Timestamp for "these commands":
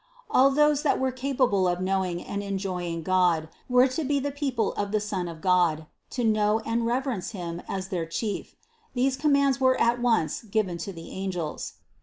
8.95-9.61